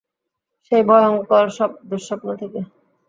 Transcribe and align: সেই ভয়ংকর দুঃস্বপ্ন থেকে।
সেই 0.65 0.83
ভয়ংকর 0.89 1.45
দুঃস্বপ্ন 1.89 2.27
থেকে। 2.41 2.59